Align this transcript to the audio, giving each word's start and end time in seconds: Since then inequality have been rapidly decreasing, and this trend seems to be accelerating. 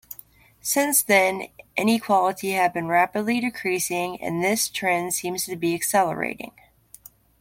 Since 0.63 1.03
then 1.03 1.49
inequality 1.77 2.53
have 2.53 2.73
been 2.73 2.87
rapidly 2.87 3.39
decreasing, 3.39 4.19
and 4.19 4.43
this 4.43 4.67
trend 4.67 5.13
seems 5.13 5.45
to 5.45 5.55
be 5.55 5.75
accelerating. 5.75 6.53